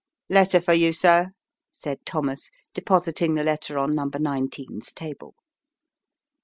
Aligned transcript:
"Letter 0.37 0.59
for 0.59 0.73
you, 0.73 0.93
sir," 0.93 1.29
said 1.71 2.07
Thomas, 2.07 2.49
depositing 2.73 3.35
the 3.35 3.43
letter 3.43 3.77
on 3.77 3.93
number 3.93 4.17
nineteen's 4.17 4.91
table. 4.93 5.35